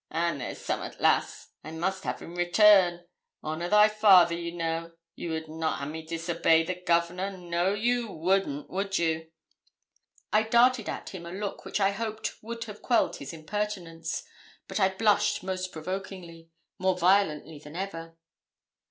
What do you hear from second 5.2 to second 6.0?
would not ha'